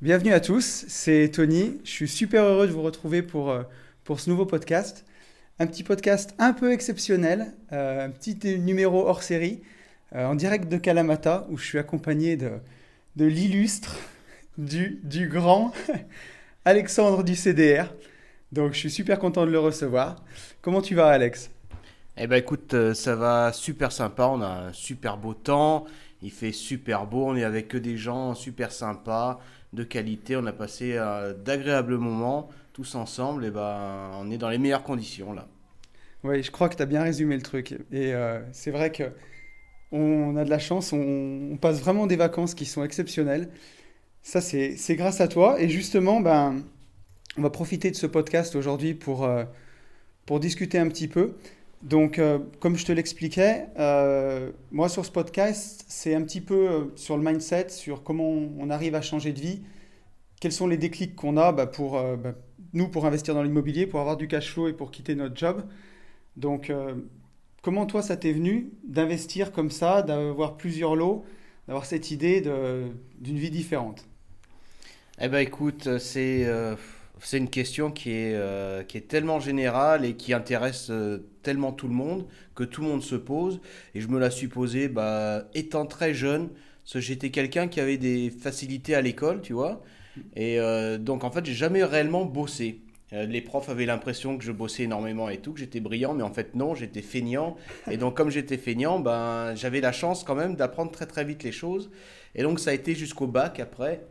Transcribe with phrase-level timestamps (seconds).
[0.00, 1.80] Bienvenue à tous, c'est Tony.
[1.82, 3.64] Je suis super heureux de vous retrouver pour, euh,
[4.04, 5.04] pour ce nouveau podcast.
[5.58, 9.60] Un petit podcast un peu exceptionnel, euh, un petit numéro hors série,
[10.14, 12.52] euh, en direct de Kalamata, où je suis accompagné de,
[13.16, 13.96] de l'illustre,
[14.56, 15.72] du, du grand
[16.64, 17.92] Alexandre du CDR.
[18.52, 20.22] Donc je suis super content de le recevoir.
[20.62, 21.50] Comment tu vas Alex?
[22.16, 25.86] Eh ben écoute, ça va super sympa, on a un super beau temps,
[26.22, 29.40] il fait super beau, on est avec que des gens super sympas
[29.72, 30.36] de qualité.
[30.36, 33.44] On a passé euh, d'agréables moments tous ensemble.
[33.44, 35.46] Et ben, on est dans les meilleures conditions là.
[36.24, 37.72] Oui, je crois que tu as bien résumé le truc.
[37.92, 39.04] Et euh, c'est vrai que
[39.92, 43.48] on a de la chance, on, passe vraiment des vacances qui sont exceptionnelles.
[44.22, 45.60] Ça, c'est grâce à toi.
[45.60, 46.62] Et justement, ben,
[47.38, 49.44] on va profiter de ce podcast aujourd'hui pour, euh,
[50.26, 51.36] pour discuter un petit peu.
[51.82, 56.68] Donc, euh, comme je te l'expliquais, euh, moi sur ce podcast, c'est un petit peu
[56.68, 59.62] euh, sur le mindset, sur comment on arrive à changer de vie,
[60.40, 62.34] quels sont les déclics qu'on a bah, pour bah,
[62.72, 65.64] nous pour investir dans l'immobilier, pour avoir du cash flow et pour quitter notre job.
[66.36, 66.72] Donc,
[67.62, 71.24] comment toi ça t'est venu d'investir comme ça, d'avoir plusieurs lots,
[71.66, 72.40] d'avoir cette idée
[73.20, 74.06] d'une vie différente?
[75.20, 76.46] Eh ben, écoute, c'est
[77.20, 81.72] c'est une question qui est, euh, qui est tellement générale et qui intéresse euh, tellement
[81.72, 83.60] tout le monde que tout le monde se pose.
[83.94, 84.48] Et je me la suis
[84.88, 86.50] bah, étant très jeune.
[86.94, 89.82] J'étais quelqu'un qui avait des facilités à l'école, tu vois.
[90.36, 92.80] Et euh, donc en fait, j'ai jamais réellement bossé.
[93.12, 96.32] les profs avaient l'impression que je bossais énormément et tout, que j'étais brillant, mais en
[96.32, 97.56] fait non, j'étais feignant.
[97.90, 101.42] Et donc comme j'étais feignant, ben, j'avais la chance quand même d'apprendre très très vite
[101.42, 101.90] les choses.
[102.34, 104.02] Et donc ça a été jusqu'au bac après.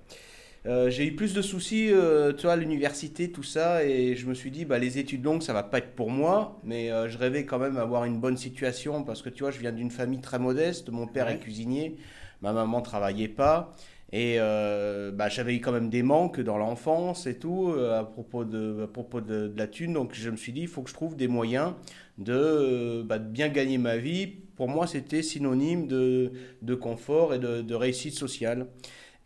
[0.66, 4.26] Euh, j'ai eu plus de soucis, euh, tu vois, à l'université, tout ça, et je
[4.26, 7.08] me suis dit, bah, les études longues, ça va pas être pour moi, mais euh,
[7.08, 9.92] je rêvais quand même d'avoir une bonne situation parce que, tu vois, je viens d'une
[9.92, 11.98] famille très modeste, mon père est cuisinier,
[12.42, 13.74] ma maman travaillait pas,
[14.12, 18.84] et bah, j'avais eu quand même des manques dans l'enfance et tout, à propos, de,
[18.84, 21.16] à propos de, la thune, donc je me suis dit, il faut que je trouve
[21.16, 21.74] des moyens
[22.18, 24.28] de, bah, de bien gagner ma vie.
[24.56, 26.32] Pour moi, c'était synonyme de,
[26.62, 28.68] de confort et de, de réussite sociale.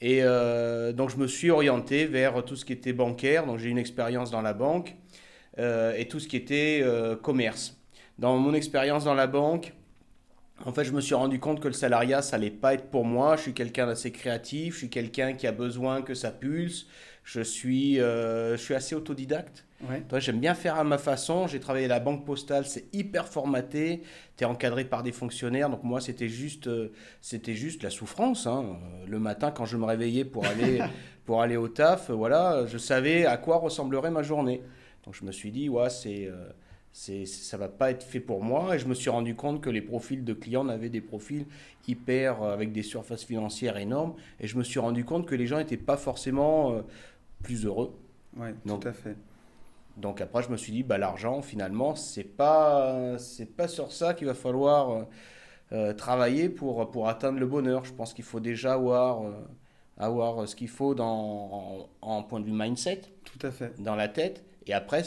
[0.01, 3.69] Et euh, donc je me suis orienté vers tout ce qui était bancaire, donc j'ai
[3.69, 4.95] une expérience dans la banque,
[5.59, 7.79] euh, et tout ce qui était euh, commerce.
[8.17, 9.73] Dans mon expérience dans la banque,
[10.65, 13.03] en fait, je me suis rendu compte que le salariat, ça allait pas être pour
[13.03, 13.35] moi.
[13.35, 16.87] Je suis quelqu'un d'assez créatif, je suis quelqu'un qui a besoin que ça pulse.
[17.23, 19.65] Je suis, je suis assez autodidacte.
[20.19, 21.47] J'aime bien faire à ma façon.
[21.47, 24.01] J'ai travaillé à la banque postale, c'est hyper formaté.
[24.37, 25.69] Tu es encadré par des fonctionnaires.
[25.69, 28.47] Donc moi, c'était juste, euh, c'était juste la souffrance.
[28.47, 28.77] Hein.
[29.07, 30.81] Le matin, quand je me réveillais pour aller,
[31.25, 34.61] pour aller au taf, voilà, je savais à quoi ressemblerait ma journée.
[35.05, 36.49] Donc je me suis dit, ouais, c'est, euh,
[36.91, 38.75] c'est, ça va pas être fait pour moi.
[38.75, 41.45] Et je me suis rendu compte que les profils de clients avaient des profils
[41.87, 44.13] hyper, euh, avec des surfaces financières énormes.
[44.39, 46.83] Et je me suis rendu compte que les gens n'étaient pas forcément
[47.41, 47.97] plus heureux.
[48.37, 49.15] Oui, tout à fait.
[49.97, 54.13] Donc après, je me suis dit, bah, l'argent, finalement, c'est pas, c'est pas sur ça
[54.13, 55.03] qu'il va falloir euh,
[55.73, 57.85] euh, travailler pour, pour atteindre le bonheur.
[57.85, 59.31] Je pense qu'il faut déjà avoir, euh,
[59.97, 63.01] avoir ce qu'il faut dans, en, point de vue mindset.
[63.25, 63.81] Tout à fait.
[63.81, 64.43] Dans la tête.
[64.67, 65.03] Et après,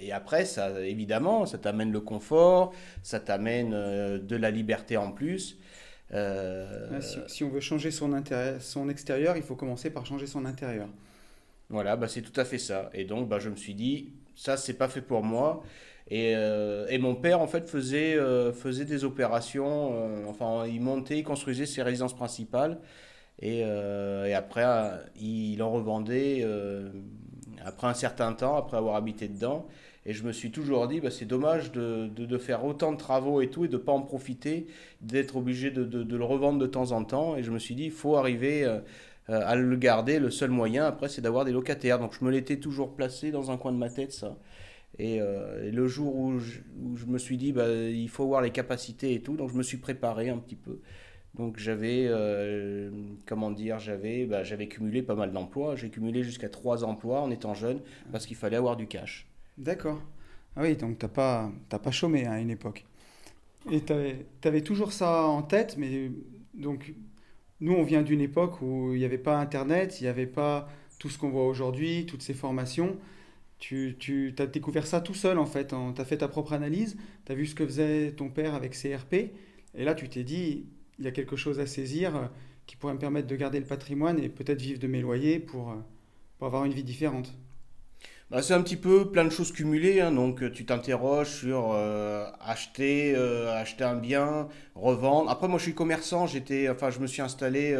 [0.00, 2.72] et après ça, évidemment, ça t'amène le confort,
[3.04, 5.56] ça t'amène de la liberté en plus.
[6.10, 8.10] Si, si, on veut changer son,
[8.58, 10.88] son extérieur, il faut commencer par changer son intérieur.
[11.70, 12.90] Voilà, bah, c'est tout à fait ça.
[12.94, 15.62] Et donc, bah, je me suis dit, ça, c'est pas fait pour moi.
[16.10, 19.92] Et, euh, et, mon père, en fait, faisait, euh, faisait des opérations.
[19.94, 22.78] Euh, enfin, il montait, il construisait ses résidences principales.
[23.40, 24.64] Et, et après,
[25.20, 26.44] il en revendait
[27.64, 29.68] après un certain temps, après avoir habité dedans.
[30.06, 33.40] Et je me suis toujours dit, bah, c'est dommage de, de, faire autant de travaux
[33.40, 34.66] et tout, et de ne pas en profiter,
[35.02, 37.36] d'être obligé de, de, le revendre de temps en temps.
[37.36, 38.66] Et je me suis dit, il faut arriver
[39.30, 40.18] euh, à le garder.
[40.18, 41.98] Le seul moyen, après, c'est d'avoir des locataires.
[41.98, 44.36] Donc je me l'étais toujours placé dans un coin de ma tête, ça.
[44.98, 46.60] Et, euh, le jour où je,
[47.06, 49.76] me suis dit, bah, il faut avoir les capacités et tout, donc je me suis
[49.76, 50.80] préparé un petit peu.
[51.34, 52.90] Donc j'avais, euh,
[53.26, 55.76] comment dire, j'avais, bah, j'avais cumulé pas mal d'emplois.
[55.76, 59.26] J'ai cumulé jusqu'à trois emplois en étant jeune parce qu'il fallait avoir du cash.
[59.56, 60.00] D'accord.
[60.56, 62.84] Ah oui, donc tu n'as pas, pas chômé hein, à une époque.
[63.70, 63.92] Et tu
[64.48, 66.10] avais, toujours ça en tête, mais
[66.54, 66.94] donc
[67.60, 70.68] nous, on vient d'une époque où il n'y avait pas Internet, il n'y avait pas
[70.98, 72.96] tout ce qu'on voit aujourd'hui, toutes ces formations.
[73.58, 75.74] Tu, tu as découvert ça tout seul, en fait.
[75.94, 76.96] Tu as fait ta propre analyse,
[77.26, 79.32] tu as vu ce que faisait ton père avec CRP,
[79.74, 80.66] et là, tu t'es dit,
[80.98, 82.26] il y a quelque chose à saisir euh,
[82.66, 85.70] qui pourrait me permettre de garder le patrimoine et peut-être vivre de mes loyers pour,
[85.70, 85.76] euh,
[86.38, 87.36] pour avoir une vie différente.
[88.30, 90.02] Bah, c'est un petit peu plein de choses cumulées.
[90.02, 90.12] Hein.
[90.12, 95.30] donc, euh, tu t'interroges sur euh, acheter, euh, acheter un bien, revendre.
[95.30, 96.26] Après, moi, je suis commerçant.
[96.26, 97.74] J'étais, enfin, je me suis installé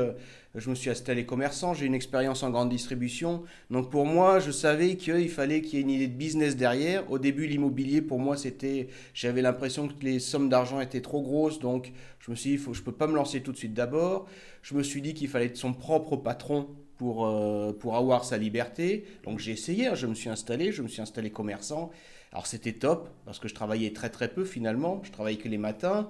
[0.55, 3.45] je me suis installé commerçant, j'ai une expérience en grande distribution.
[3.71, 7.11] Donc pour moi, je savais qu'il fallait qu'il y ait une idée de business derrière.
[7.13, 11.59] Au début, l'immobilier, pour moi, c'était, j'avais l'impression que les sommes d'argent étaient trop grosses.
[11.61, 14.27] Donc je me suis dit, faut, je peux pas me lancer tout de suite d'abord.
[14.63, 16.69] Je me suis dit qu'il fallait être son propre patron
[16.99, 19.07] pour, euh, pour avoir sa liberté.
[19.25, 19.95] Donc j'ai essayé, hein.
[19.95, 21.91] je me suis installé, je me suis installé commerçant.
[22.33, 25.01] Alors c'était top parce que je travaillais très très peu finalement.
[25.05, 26.09] Je travaillais que les matins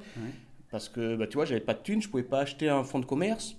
[0.71, 2.99] parce que bah, tu vois, j'avais pas de thunes, je pouvais pas acheter un fonds
[2.99, 3.57] de commerce.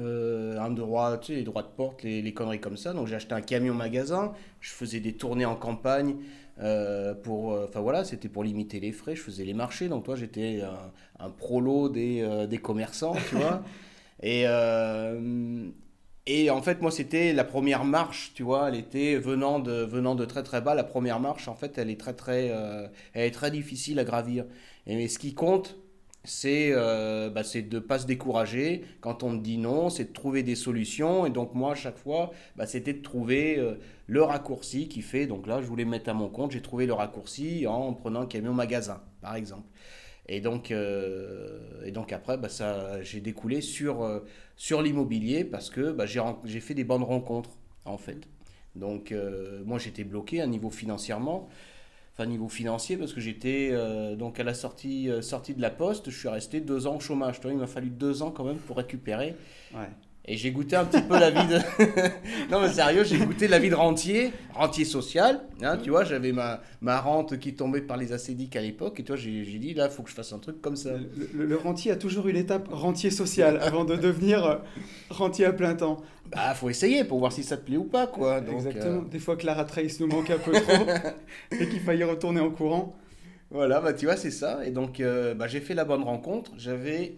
[0.00, 2.92] Euh, un droit, tu sais, les droits de porte, les, conneries comme ça.
[2.92, 6.16] Donc j'ai acheté un camion magasin, je faisais des tournées en campagne
[6.60, 9.16] euh, pour, euh, enfin voilà, c'était pour limiter les frais.
[9.16, 10.92] Je faisais les marchés, donc toi j'étais un,
[11.24, 13.62] un, prolo des, des commerçants, tu vois.
[14.22, 14.44] Et
[16.28, 20.14] et en fait, moi, c'était la première marche, tu vois, elle était venant de, venant
[20.14, 20.74] de très très bas.
[20.74, 22.52] La première marche, en fait, elle est très très,
[23.14, 24.44] elle est très difficile à gravir.
[24.86, 25.76] Et ce qui compte,
[26.28, 28.84] c'est euh, bah, de ne pas se décourager.
[29.00, 31.26] Quand on me dit non, c'est de trouver des solutions.
[31.26, 33.74] Et donc moi, à chaque fois, bah, c'était de trouver euh,
[34.06, 36.86] le raccourci qui fait, donc là, je voulais me mettre à mon compte, j'ai trouvé
[36.86, 39.68] le raccourci en prenant un camion magasin, par exemple.
[40.28, 44.20] Et donc, euh, et donc après, bah, ça, j'ai découlé sur, euh,
[44.56, 47.50] sur l'immobilier parce que bah, j'ai fait des bonnes rencontres,
[47.84, 48.28] en fait.
[48.74, 49.12] Donc,
[49.64, 51.48] moi, j'étais bloqué à niveau financièrement
[52.26, 56.10] niveau financier, parce que j'étais euh, donc à la sortie, euh, sortie de la poste,
[56.10, 57.40] je suis resté deux ans au chômage.
[57.44, 59.36] il m'a fallu deux ans quand même pour récupérer.
[59.74, 59.88] Ouais.
[60.30, 61.56] Et j'ai goûté un petit peu la vie de.
[62.50, 65.40] non, mais sérieux, j'ai goûté la vie de rentier, rentier social.
[65.62, 69.00] Hein, tu vois, j'avais ma, ma rente qui tombait par les acédiques à l'époque.
[69.00, 70.90] Et toi, j'ai dit, là, il faut que je fasse un truc comme ça.
[71.34, 74.56] Le, rentier a toujours eu l'étape rentier social avant de devenir euh,
[75.08, 76.02] rentier à plein temps.
[76.30, 78.42] Bah, faut essayer pour voir si ça te plaît ou pas, quoi.
[78.46, 79.00] Exactement.
[79.00, 80.86] Euh, Des fois que la rat race nous manque un peu trop
[81.58, 82.94] et qu'il faille retourner en courant.
[83.50, 84.66] Voilà, bah, tu vois, c'est ça.
[84.66, 86.52] Et donc, euh, bah, j'ai fait la bonne rencontre.
[86.58, 87.14] J'avais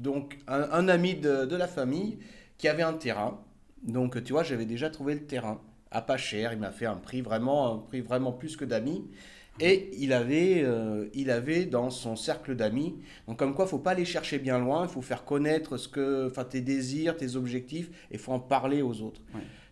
[0.00, 2.18] donc un, ami de, la famille
[2.56, 3.40] qui avait un terrain.
[3.82, 5.60] Donc tu vois, j'avais déjà trouvé le terrain
[5.90, 6.52] à pas cher.
[6.52, 9.04] Il m'a fait un prix vraiment, un prix vraiment plus que d'amis.
[9.60, 12.94] Et il avait, euh, il avait dans son cercle d'amis,
[13.26, 15.88] donc comme quoi, il faut pas aller chercher bien loin, il faut faire connaître ce
[15.88, 19.20] que, enfin, tes désirs, tes objectifs, et il faut en parler aux autres.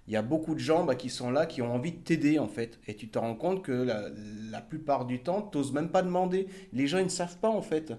[0.09, 2.41] Il y a beaucoup de gens bah, qui sont là, qui ont envie de t'aider
[2.41, 4.09] en fait, et tu te rends compte que la,
[4.51, 6.49] la plupart du temps, tu n'oses même pas demander.
[6.73, 7.93] Les gens, ils ne savent pas en fait.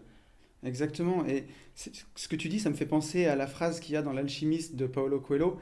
[0.68, 1.26] Exactement.
[1.26, 4.02] Et ce que tu dis, ça me fait penser à la phrase qu'il y a
[4.02, 5.58] dans L'Alchimiste de Paolo Coelho,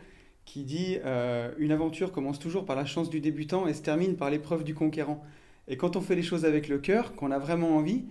[0.46, 4.16] qui dit euh, Une aventure commence toujours par la chance du débutant et se termine
[4.16, 5.24] par l'épreuve du conquérant.
[5.68, 8.06] Et quand on fait les choses avec le cœur, qu'on a vraiment envie,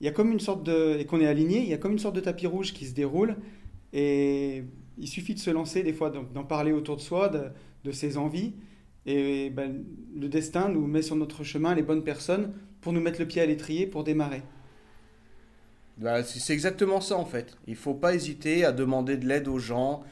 [0.00, 0.96] il y a comme une sorte de.
[0.98, 2.94] et qu'on est aligné, il y a comme une sorte de tapis rouge qui se
[2.94, 3.36] déroule.
[3.92, 4.64] Et
[4.96, 8.54] il suffit de se lancer, des fois, d'en parler autour de soi, de, ses envies.
[9.06, 9.84] Et ben,
[10.14, 13.40] le destin nous met sur notre chemin les bonnes personnes pour nous mettre le pied
[13.40, 14.42] à l'étrier pour démarrer.
[15.98, 17.56] Bah, c'est exactement ça en fait.
[17.66, 20.04] Il faut pas hésiter à demander de l'aide aux gens.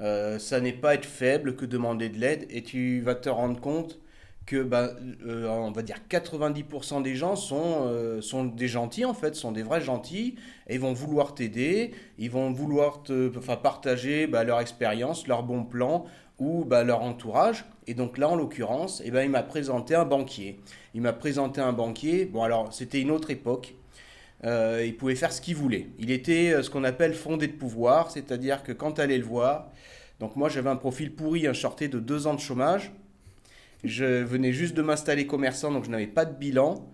[0.00, 3.60] Euh, ça n'est pas être faible que demander de l'aide et tu vas te rendre
[3.60, 4.00] compte
[4.46, 4.90] que bah,
[5.26, 9.52] euh, on va dire 90% des gens sont, euh, sont des gentils en fait, sont
[9.52, 10.36] des vrais gentils
[10.68, 15.64] et ils vont vouloir t'aider, ils vont vouloir te, partager bah, leur expérience, leurs bons
[15.64, 16.06] plans
[16.38, 17.64] ou leur entourage.
[17.86, 20.58] Et donc là en l'occurrence, eh ben, il m'a présenté un banquier.
[20.94, 23.74] Il m'a présenté un banquier, bon alors c'était une autre époque,
[24.44, 25.88] euh, il pouvait faire ce qu'il voulait.
[25.98, 29.24] Il était euh, ce qu'on appelle fondé de pouvoir, c'est-à-dire que quand tu allais le
[29.24, 29.70] voir,
[30.20, 32.92] donc moi j'avais un profil pourri, un shorté de deux ans de chômage.
[33.84, 36.88] Je venais juste de m'installer commerçant, donc je n'avais pas de bilan.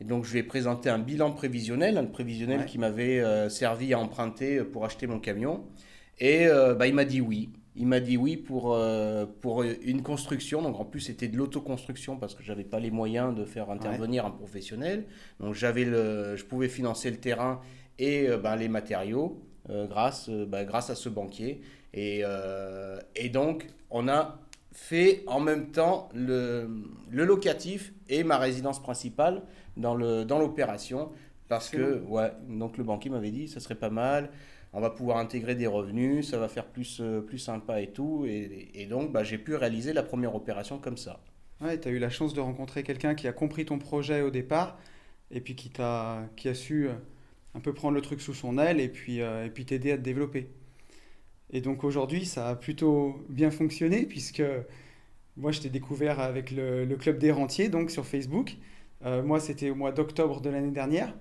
[0.00, 3.92] Et donc je lui ai présenté un bilan prévisionnel, un prévisionnel qui m'avait euh, servi
[3.94, 5.64] à emprunter pour acheter mon camion.
[6.20, 7.50] Et bah, il m'a dit oui.
[7.76, 10.62] Il m'a dit oui pour, euh, pour une construction.
[10.62, 13.70] Donc en plus, c'était de l'autoconstruction parce que je n'avais pas les moyens de faire
[13.70, 15.04] intervenir un professionnel.
[15.40, 17.60] Donc j'avais le, je pouvais financer le terrain
[17.98, 21.60] et euh, ben, les matériaux euh, grâce, ben, grâce à ce banquier.
[21.94, 22.22] Et,
[23.16, 24.38] et, donc, on a
[24.72, 26.68] fait en même temps le,
[27.10, 29.42] le locatif et ma résidence principale
[29.76, 30.98] dans l'opération.
[30.98, 31.12] Dans
[31.48, 34.30] parce que, ouais, donc le banquier m'avait dit, ça serait pas mal
[34.72, 38.26] on va pouvoir intégrer des revenus, ça va faire plus, euh, plus sympa et tout.
[38.26, 41.20] Et, donc, bah, j'ai pu réaliser la première opération comme ça.
[41.60, 44.30] Ouais, tu as eu la chance de rencontrer quelqu'un qui a compris ton projet au
[44.30, 44.78] départ
[45.30, 46.92] et puis qui, a, qui a su euh,
[47.54, 49.96] un peu prendre le truc sous son aile et puis euh, et puis t'aider à
[49.96, 50.48] te développer.
[51.50, 54.42] Et donc aujourd'hui, ça a plutôt bien fonctionné puisque
[55.36, 58.56] moi, je t'ai découvert avec le, Club des Rentiers, donc sur Facebook.
[59.04, 61.14] moi, c'était au mois d'octobre de l'année dernière.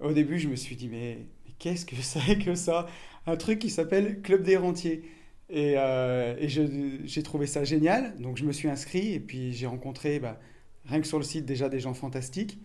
[0.00, 1.18] Au début, je me suis dit, mais
[1.64, 2.86] qu'est-ce que c'est que ça?
[3.26, 5.02] Un truc qui s'appelle Club des Rentiers.
[5.48, 10.18] Et, euh, j'ai trouvé ça génial, donc je me suis inscrit et puis j'ai rencontré,
[10.18, 10.38] bah,
[10.84, 12.58] rien que sur le site, déjà des gens fantastiques.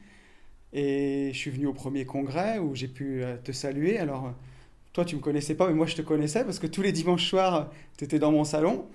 [0.73, 3.97] Et je suis venu au premier congrès où j'ai pu euh, te saluer.
[3.99, 4.33] Alors,
[4.91, 7.27] toi, tu me connaissais pas, mais moi, je te connaissais parce que tous les dimanches
[7.27, 8.85] soirs, tu étais dans mon salon.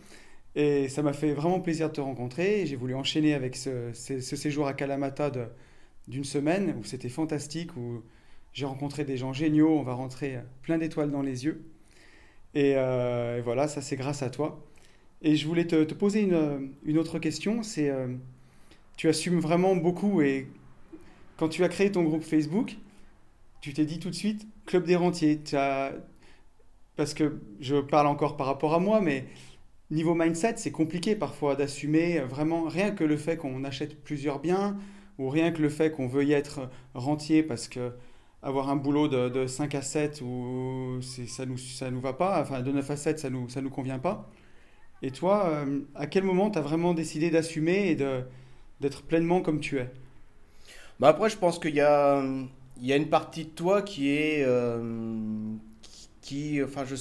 [0.54, 2.66] Et ça m'a fait vraiment plaisir de te rencontrer.
[2.66, 5.32] J'ai voulu enchaîner avec ce, séjour à Kalamata
[6.08, 8.02] d'une semaine où c'était fantastique, où
[8.54, 9.76] j'ai rencontré des gens géniaux.
[9.78, 11.62] On va rentrer plein d'étoiles dans les yeux.
[12.54, 14.64] Et, euh, voilà, ça c'est grâce à toi.
[15.22, 17.62] Et je voulais te, poser une, autre question.
[17.62, 18.08] C'est, euh,
[18.96, 20.48] tu assumes vraiment beaucoup et
[21.36, 22.76] quand tu as créé ton groupe Facebook,
[23.60, 25.40] tu t'es dit tout de suite club des rentiers.
[26.96, 29.24] Parce que je parle encore par rapport à moi, mais
[29.90, 34.78] niveau mindset, c'est compliqué parfois d'assumer vraiment rien que le fait qu'on achète plusieurs biens
[35.18, 37.92] ou rien que le fait qu'on veuille être rentier parce que
[38.44, 42.60] avoir un boulot de, 5 à 7 ou ça nous ça nous va pas enfin
[42.60, 44.30] de 9 à 7 ça nous ça nous convient pas
[45.02, 48.22] et toi euh, à quel moment tu as vraiment décidé d'assumer et de
[48.80, 49.90] d'être pleinement comme tu es?
[51.00, 52.22] Bah après je pense qu'il y a
[52.80, 55.54] y a une partie de toi qui est euh,
[56.20, 56.96] qui, enfin je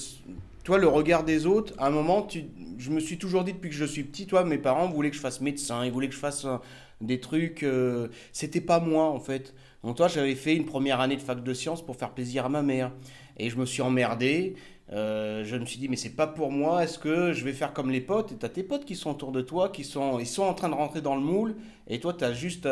[0.63, 2.45] toi, le regard des autres, à un moment, tu,
[2.77, 5.15] je me suis toujours dit depuis que je suis petit, toi, mes parents voulaient que
[5.15, 6.57] je fasse médecin, ils voulaient que je fasse euh,
[7.01, 7.63] des trucs.
[7.63, 9.53] Euh, c'était pas moi, en fait.
[9.83, 12.49] Donc, toi, j'avais fait une première année de fac de sciences pour faire plaisir à
[12.49, 12.91] ma mère.
[13.37, 14.55] Et je me suis emmerdé.
[14.91, 16.83] Euh, je me suis dit, mais c'est pas pour moi.
[16.83, 18.31] Est-ce que je vais faire comme les potes?
[18.31, 20.69] Et t'as tes potes qui sont autour de toi, qui sont, ils sont en train
[20.69, 21.55] de rentrer dans le moule.
[21.87, 22.67] Et toi, t'as juste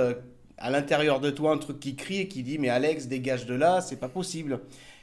[0.58, 3.56] à l'intérieur de toi un truc qui crie et qui dit, mais Alex, dégage de
[3.56, 4.60] là, c'est pas possible.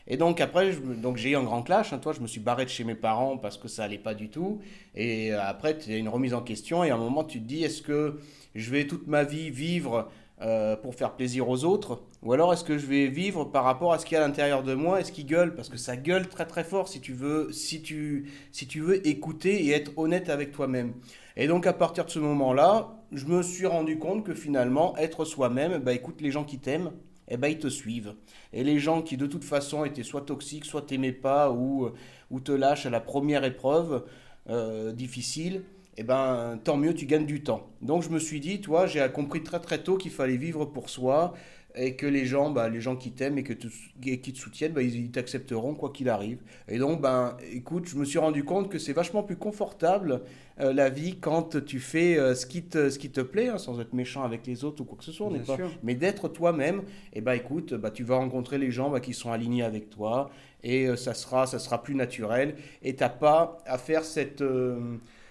[0.06, 1.92] Et donc après, donc j'ai eu un grand clash.
[1.92, 4.14] Hein, toi, je me suis barré de chez mes parents parce que ça allait pas
[4.14, 4.60] du tout.
[4.94, 6.82] Et euh, après, tu as une remise en question.
[6.82, 8.18] Et à un moment, tu te dis, est-ce que
[8.54, 10.10] je vais toute ma vie vivre
[10.40, 13.92] euh, pour faire plaisir aux autres Ou alors est-ce que je vais vivre par rapport
[13.92, 15.96] à ce qu'il y a à l'intérieur de moi Est-ce qu'il gueule Parce que ça
[15.96, 19.92] gueule très très fort si tu veux, si tu, si tu veux écouter et être
[19.96, 20.94] honnête avec toi-même.
[21.36, 25.24] Et donc à partir de ce moment-là, je me suis rendu compte que finalement, être
[25.24, 26.92] soi-même, bah écoute les gens qui t'aiment,
[27.28, 28.14] eh ben, ils te suivent.
[28.52, 31.90] Et les gens qui de toute façon étaient soit toxiques, soit t'aimaient pas, ou,
[32.30, 34.04] ou te lâchent à la première épreuve
[34.48, 35.62] euh, difficile,
[36.00, 37.68] eh ben, tant mieux, tu gagnes du temps.
[37.82, 40.90] Donc je me suis dit, toi, j'ai compris très très tôt qu'il fallait vivre pour
[40.90, 41.34] soi,
[41.78, 44.82] et que les gens, bah, les gens qui t'aiment et, que qui te soutiennent, bah,
[44.82, 46.38] ils t'accepteront quoi qu'il arrive.
[46.66, 50.22] Et donc, ben, écoute, je me suis rendu compte que c'est vachement plus confortable
[50.60, 53.58] euh, la vie quand tu fais euh, ce, qui te, ce qui te plaît, hein,
[53.58, 56.82] sans être méchant avec les autres ou quoi que ce soit, pas, mais d'être toi-même.
[57.12, 60.30] Et bah, écoute, bah, tu vas rencontrer les gens bah, qui sont alignés avec toi
[60.64, 62.56] et euh, ça, sera, ça sera plus naturel.
[62.82, 64.42] Et tu n'as pas à faire cette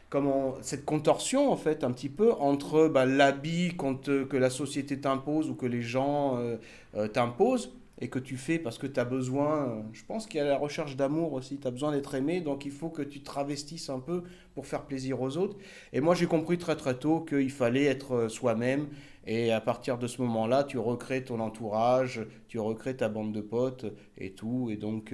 [0.10, 5.50] comment cette contorsion en fait un petit peu entre bah, l'habit que la société t'impose
[5.50, 6.58] ou que les gens euh,
[6.96, 10.42] euh, t'imposent et que tu fais parce que tu as besoin, je pense qu'il y
[10.42, 13.22] a la recherche d'amour aussi, tu as besoin d'être aimé, donc il faut que tu
[13.22, 14.24] travestisses un peu
[14.54, 15.58] pour faire plaisir aux autres.
[15.94, 18.88] Et moi j'ai compris très très tôt qu'il fallait être euh, soi-même,
[19.26, 23.42] et à partir de ce moment-là, tu recrées ton entourage, tu recrées ta bande de
[23.42, 23.86] potes
[24.18, 25.14] et tout, et donc,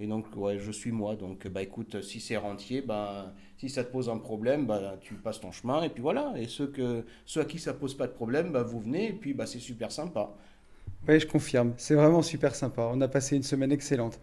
[0.00, 3.84] et donc ouais, je suis moi, donc bah écoute, si c'est rentier, bah si ça
[3.84, 6.32] te pose un problème, bah, tu passes ton chemin et puis voilà.
[6.36, 9.12] Et ceux, que, ceux à qui ça pose pas de problème, bah, vous venez et
[9.12, 10.30] puis bah, c'est super sympa.
[11.08, 11.74] Oui, je confirme.
[11.76, 12.88] C'est vraiment super sympa.
[12.92, 14.20] On a passé une semaine excellente.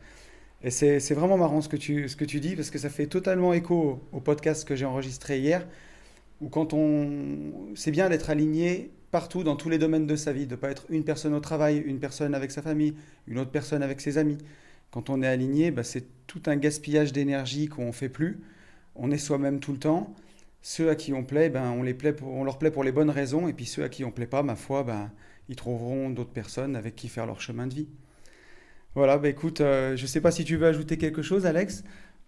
[0.63, 3.08] Et c'est vraiment marrant ce que, tu, ce que tu dis parce que ça fait
[3.08, 5.67] totalement écho au, podcast que j'ai enregistré hier.
[6.41, 7.74] Où quand on.
[7.75, 10.70] C'est bien d'être aligné partout dans tous les domaines de sa vie, de ne pas
[10.72, 12.96] être une personne au travail, une personne avec sa famille,
[13.27, 14.38] une autre personne avec ses amis.
[14.96, 18.40] Quand on est aligné, bah, c'est tout un gaspillage d'énergie qu'on ne fait plus
[18.96, 20.14] on est soi-même tout le temps.
[20.62, 23.10] Ceux à qui on plaît, ben, on, les plaît on leur plaît pour les bonnes
[23.10, 25.12] raisons, et puis ceux à qui on plaît pas, ma foi, ben,
[25.50, 27.88] ils trouveront d'autres personnes avec qui faire leur chemin de vie.
[28.96, 31.84] Voilà, ben, écoute, euh, je ne sais pas si tu veux ajouter quelque chose, Alex.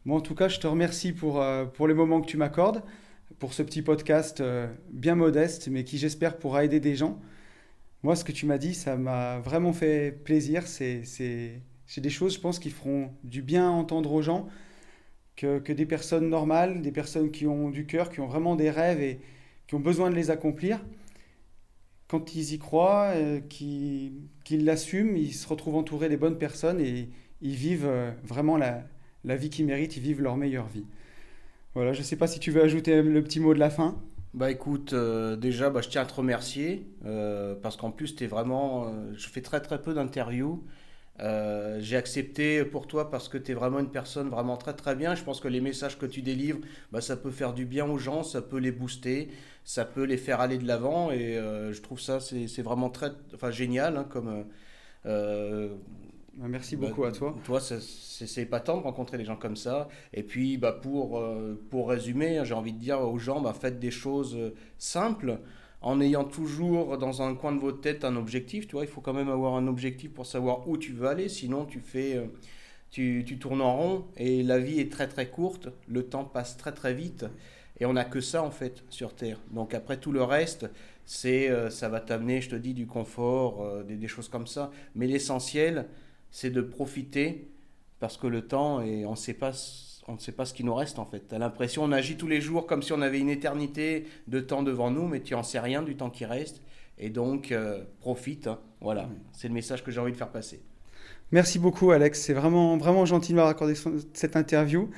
[0.05, 2.83] Moi, en tout cas, je te remercie pour, euh, pour les moments que tu m'accordes,
[3.39, 7.19] pour ce petit podcast euh, bien modeste, mais qui, j'espère, pourra aider des gens.
[8.03, 10.67] Moi, ce que tu m'as dit, ça m'a vraiment fait plaisir.
[10.67, 11.62] C'est
[11.98, 14.48] des choses, je pense, qui feront du bien à entendre aux gens
[15.38, 19.01] que, des personnes normales, des personnes qui ont du cœur, qui ont vraiment des rêves
[19.01, 19.20] et
[19.67, 20.82] qui ont besoin de les accomplir,
[22.08, 27.10] quand ils y croient, euh, qu'ils l'assument, ils se retrouvent entourés des bonnes personnes et
[27.41, 28.84] ils vivent euh, vraiment la,
[29.24, 30.86] vie qu'ils méritent, ils vivent leur meilleure vie.
[31.75, 34.01] Voilà, je ne sais pas si tu veux ajouter le petit mot de la fin.
[34.34, 36.88] Bah écoute, euh, déjà, bah, je tiens à te remercier
[37.62, 40.63] parce qu'en plus, es vraiment, je fais très très peu d'interviews
[41.19, 44.95] euh, j'ai accepté pour toi parce que tu es vraiment une personne vraiment très très
[44.95, 45.15] bien.
[45.15, 46.59] Je pense que les messages que tu délivres,
[46.91, 49.29] bah, ça peut faire du bien aux gens, ça peut les booster,
[49.63, 51.12] ça peut les faire aller de l'avant.
[51.12, 53.97] Et euh, je trouve ça, c'est vraiment très enfin, génial.
[53.97, 54.45] Hein, comme,
[55.05, 55.69] euh,
[56.36, 57.36] bah, Merci bah, beaucoup à toi.
[57.45, 59.88] Toi, c'est épatant de rencontrer des gens comme ça.
[60.13, 61.24] Et puis, bah, pour,
[61.71, 64.38] pour résumer, j'ai envie de dire aux gens, bah, faites des choses
[64.77, 65.39] simples
[65.81, 68.67] en ayant toujours dans un coin de votre tête un objectif.
[68.67, 71.29] Tu vois, il faut quand même avoir un objectif pour savoir où tu veux aller.
[71.29, 72.25] Sinon, tu fais, euh,
[72.91, 76.57] tu, tu tournes en rond et la vie est très très courte, le temps passe
[76.57, 77.25] très très vite
[77.79, 79.39] et on n'a que ça en fait sur Terre.
[79.51, 80.67] Donc après tout le reste,
[81.05, 84.72] c'est euh, ça va t'amener, je te dis, du confort, euh, des, choses comme ça.
[84.96, 85.88] Mais l'essentiel,
[86.31, 87.48] c'est de profiter
[88.00, 89.53] parce que le temps et on sait pas
[90.07, 91.27] on ne sait pas ce qui nous reste en fait.
[91.27, 94.39] Tu as l'impression on agit tous les jours comme si on avait une éternité de
[94.39, 96.61] temps devant nous, mais tu en sais rien du temps qui reste.
[96.97, 98.47] Et donc, euh, profite.
[98.47, 98.59] Hein.
[98.81, 100.61] Voilà, c'est le message que j'ai envie de faire passer.
[101.31, 102.21] Merci beaucoup, Alex.
[102.21, 103.75] C'est vraiment, vraiment gentil de m'avoir accordé
[104.13, 104.89] cette interview.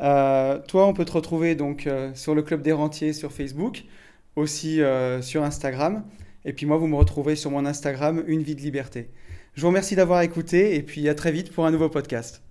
[0.00, 3.84] Euh, toi, on peut te retrouver donc euh, sur le Club des Rentiers sur Facebook,
[4.36, 4.80] aussi
[5.20, 6.04] sur Instagram.
[6.44, 9.10] Et puis moi, vous me retrouvez sur mon Instagram, Une vie de liberté.
[9.54, 12.41] Je vous remercie d'avoir écouté et puis à très vite pour un nouveau podcast.